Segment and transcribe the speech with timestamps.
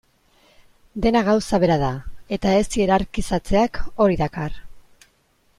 [1.05, 1.91] Dena da gauza bera,
[2.37, 4.61] eta ez hierarkizatzeak hori dakar.